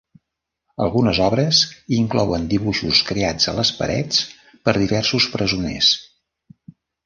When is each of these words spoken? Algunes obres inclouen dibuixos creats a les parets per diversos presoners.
Algunes 0.85 1.19
obres 1.25 1.59
inclouen 1.97 2.49
dibuixos 2.55 3.03
creats 3.11 3.53
a 3.53 3.55
les 3.61 3.75
parets 3.83 4.25
per 4.67 4.77
diversos 4.81 5.33
presoners. 5.39 5.95